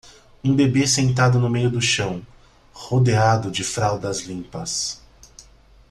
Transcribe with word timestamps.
um 0.43 0.55
bebê 0.55 0.87
sentado 0.87 1.37
no 1.37 1.47
meio 1.47 1.69
do 1.69 1.79
chão, 1.79 2.25
rodeado 2.73 3.51
de 3.51 3.63
fraldas 3.63 4.21
limpas 4.23 4.99